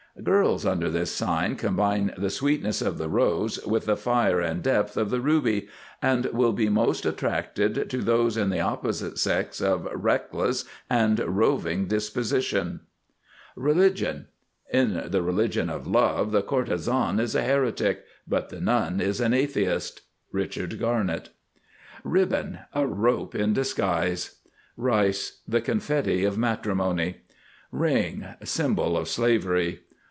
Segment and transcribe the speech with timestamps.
[0.25, 4.97] Girls under this sign combine the sweetness of the Rose with the fire and depth
[4.97, 5.69] of the Ruby,
[6.01, 11.85] and will be most attracted to those in the opposite sex of Reckless and Roving
[11.87, 12.81] disposition.
[13.55, 14.27] RELIGION.
[14.71, 19.33] "In the religion of Love the courtesan is a heretic; but the nun is an
[19.33, 21.29] atheist."—Richard Garnett.
[22.03, 22.59] RIBBON.
[22.73, 24.41] A rope in disguise.
[24.75, 25.39] RICE.
[25.47, 27.21] The confetti of matrimony.
[27.71, 28.25] RING.
[28.43, 29.79] Symbol of slavery.